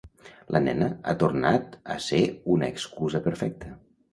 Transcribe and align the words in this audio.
La 0.55 0.61
nena 0.67 0.87
ha 1.11 1.13
tornat 1.25 1.77
a 1.97 1.99
ser 2.07 2.23
una 2.57 2.71
excusa 2.77 3.25
perfecta. 3.29 3.75